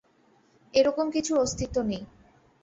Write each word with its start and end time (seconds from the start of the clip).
এরকম 0.73 1.05
কিছুর 1.15 1.37
অস্তিত্ব 1.37 1.77
নেই। 1.83 2.03